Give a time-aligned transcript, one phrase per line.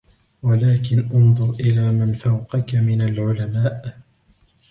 [0.43, 3.95] وَلَكِنْ اُنْظُرْ إلَى مَنْ فَوْقَك مِنْ الْعُلَمَاءِ